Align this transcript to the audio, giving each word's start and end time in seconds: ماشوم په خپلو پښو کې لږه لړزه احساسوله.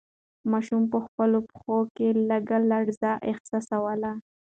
ماشوم 0.51 0.83
په 0.93 0.99
خپلو 1.05 1.39
پښو 1.49 1.77
کې 1.95 2.07
لږه 2.29 2.57
لړزه 2.71 3.11
احساسوله. 3.29 4.11